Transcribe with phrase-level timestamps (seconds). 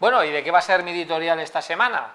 [0.00, 2.14] Bueno, ¿y de qué va a ser mi editorial esta semana?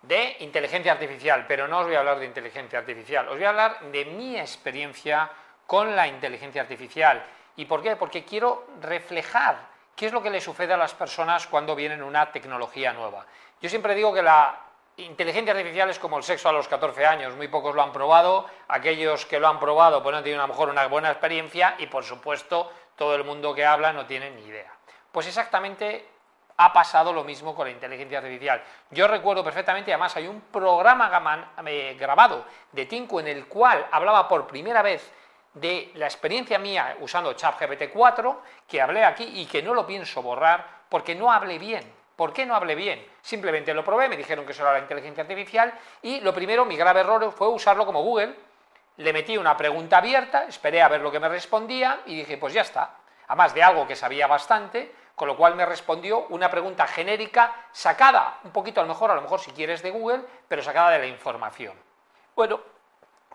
[0.00, 3.50] De inteligencia artificial, pero no os voy a hablar de inteligencia artificial, os voy a
[3.50, 5.30] hablar de mi experiencia
[5.66, 7.22] con la inteligencia artificial.
[7.56, 7.96] ¿Y por qué?
[7.96, 9.58] Porque quiero reflejar
[9.94, 13.26] qué es lo que le sucede a las personas cuando vienen una tecnología nueva.
[13.60, 14.58] Yo siempre digo que la
[14.96, 18.46] inteligencia artificial es como el sexo a los 14 años, muy pocos lo han probado,
[18.68, 21.88] aquellos que lo han probado pues no tienen a lo mejor una buena experiencia y
[21.88, 24.72] por supuesto todo el mundo que habla no tiene ni idea.
[25.12, 26.17] Pues exactamente
[26.58, 28.62] ha pasado lo mismo con la inteligencia artificial.
[28.90, 34.26] Yo recuerdo perfectamente, además hay un programa eh, grabado de Tinku en el cual hablaba
[34.26, 35.12] por primera vez
[35.54, 40.20] de la experiencia mía usando ChatGPT 4, que hablé aquí y que no lo pienso
[40.20, 41.92] borrar porque no hablé bien.
[42.16, 43.06] ¿Por qué no hablé bien?
[43.22, 45.72] Simplemente lo probé, me dijeron que eso era la inteligencia artificial
[46.02, 48.34] y lo primero, mi grave error fue usarlo como Google.
[48.96, 52.52] Le metí una pregunta abierta, esperé a ver lo que me respondía y dije, pues
[52.52, 52.96] ya está.
[53.28, 58.38] Además de algo que sabía bastante, con lo cual me respondió una pregunta genérica sacada,
[58.44, 61.00] un poquito a lo mejor, a lo mejor si quieres de Google, pero sacada de
[61.00, 61.74] la información.
[62.36, 62.60] Bueno,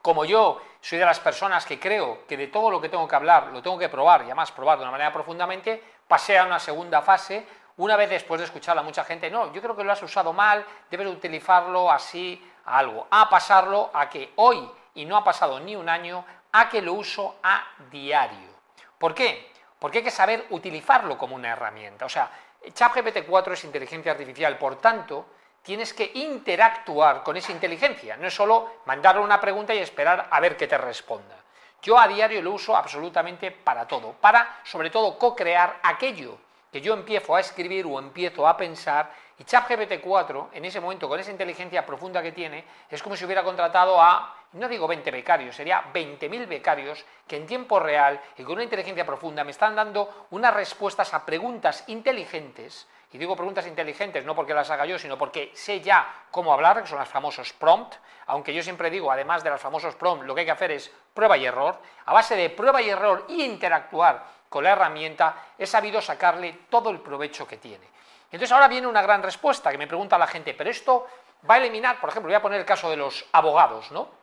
[0.02, 3.16] como yo soy de las personas que creo que de todo lo que tengo que
[3.16, 6.58] hablar lo tengo que probar y además probar de una manera profundamente, pasé a una
[6.58, 9.92] segunda fase, una vez después de escuchar a mucha gente, no, yo creo que lo
[9.92, 15.18] has usado mal, debes utilizarlo así a algo, a pasarlo a que hoy, y no
[15.18, 18.53] ha pasado ni un año, a que lo uso a diario.
[18.97, 19.52] ¿Por qué?
[19.84, 22.06] Porque hay que saber utilizarlo como una herramienta.
[22.06, 22.31] O sea,
[22.73, 25.25] ChatGPT 4 es inteligencia artificial, por tanto,
[25.62, 30.40] tienes que interactuar con esa inteligencia, no es solo mandarle una pregunta y esperar a
[30.40, 31.36] ver qué te responda.
[31.81, 36.38] Yo a diario lo uso absolutamente para todo, para sobre todo co-crear aquello
[36.74, 41.08] que yo empiezo a escribir o empiezo a pensar y ChatGPT 4 en ese momento
[41.08, 45.12] con esa inteligencia profunda que tiene es como si hubiera contratado a no digo 20
[45.12, 49.76] becarios, sería 20.000 becarios que en tiempo real y con una inteligencia profunda me están
[49.76, 54.98] dando unas respuestas a preguntas inteligentes, y digo preguntas inteligentes no porque las haga yo,
[54.98, 59.12] sino porque sé ya cómo hablar, que son los famosos prompt, aunque yo siempre digo,
[59.12, 62.14] además de los famosos prompt, lo que hay que hacer es prueba y error, a
[62.14, 67.00] base de prueba y error y interactuar con la herramienta, he sabido sacarle todo el
[67.00, 67.88] provecho que tiene.
[68.25, 71.08] Entonces ahora viene una gran respuesta que me pregunta la gente, pero esto
[71.50, 74.22] va a eliminar, por ejemplo, voy a poner el caso de los abogados, ¿no?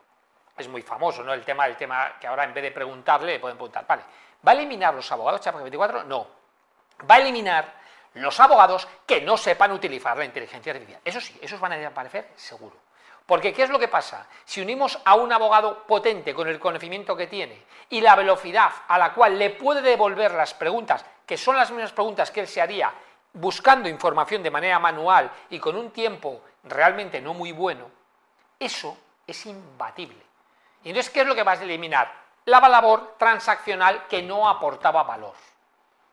[0.57, 1.33] es muy famoso, ¿no?
[1.33, 4.03] El tema, el tema que ahora en vez de preguntarle, le pueden preguntar, vale,
[4.47, 6.05] ¿va a eliminar los abogados ChatGPT 24?
[6.05, 6.29] No.
[7.11, 7.73] Va a eliminar
[8.15, 11.01] los abogados que no sepan utilizar la inteligencia artificial.
[11.05, 12.77] Eso sí, esos van a aparecer seguro.
[13.31, 14.27] Porque ¿qué es lo que pasa?
[14.45, 18.99] Si unimos a un abogado potente con el conocimiento que tiene y la velocidad a
[18.99, 22.61] la cual le puede devolver las preguntas, que son las mismas preguntas que él se
[22.61, 22.93] haría
[23.35, 27.89] buscando información de manera manual y con un tiempo realmente no muy bueno,
[28.59, 30.21] eso es imbatible.
[30.83, 32.13] Y entonces, ¿qué es lo que vas a eliminar?
[32.47, 35.35] La labor transaccional que no aportaba valor.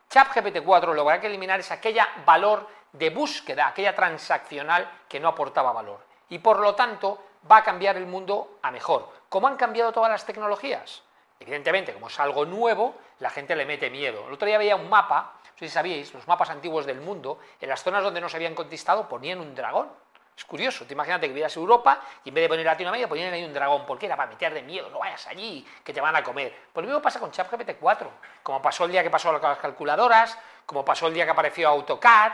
[0.07, 5.19] ChatGPT 4 lo que hay que eliminar es aquella valor de búsqueda, aquella transaccional que
[5.19, 6.06] no aportaba valor.
[6.29, 9.09] Y por lo tanto va a cambiar el mundo a mejor.
[9.29, 11.03] ¿Cómo han cambiado todas las tecnologías?
[11.39, 14.27] Evidentemente, como es algo nuevo, la gente le mete miedo.
[14.27, 17.39] El otro día veía un mapa, no sé si sabíais, los mapas antiguos del mundo,
[17.61, 19.89] en las zonas donde no se habían conquistado ponían un dragón.
[20.35, 23.43] Es curioso, te imagínate que vieras Europa y en vez de poner Latinoamérica ponían ahí
[23.43, 23.87] un dragón.
[23.87, 24.05] ¿Por qué?
[24.05, 26.55] Era para meter de miedo, no vayas allí, que te van a comer.
[26.71, 28.11] Pues lo mismo pasa con ChatGPT 4,
[28.43, 32.33] como pasó el día que pasó las calculadoras, como pasó el día que apareció AutoCAD.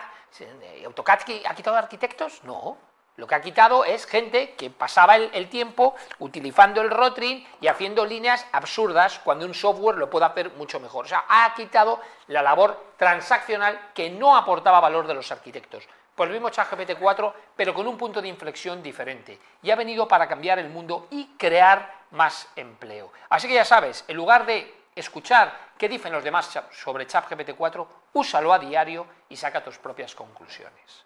[0.85, 2.43] ¿AutoCAD ha quitado arquitectos?
[2.43, 2.77] No.
[3.15, 8.05] Lo que ha quitado es gente que pasaba el, tiempo utilizando el Rotring y haciendo
[8.05, 11.05] líneas absurdas cuando un software lo puede hacer mucho mejor.
[11.05, 15.87] O sea, ha quitado la labor transaccional que no aportaba valor de los arquitectos.
[16.15, 19.39] Pues el mismo ChatGPT 4, pero con un punto de inflexión diferente.
[19.61, 23.11] Y ha venido para cambiar el mundo y crear más empleo.
[23.29, 27.87] Así que ya sabes, en lugar de escuchar qué dicen los demás sobre ChatGPT 4,
[28.13, 31.05] úsalo a diario y saca tus propias conclusiones.